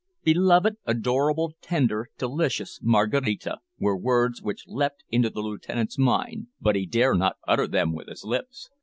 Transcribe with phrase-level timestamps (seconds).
[0.23, 6.87] "Beloved, adorable, tender, delicious Maraquita," were words which leapt into the lieutenant's mind, but he
[6.87, 8.71] dare not utter them with his lips.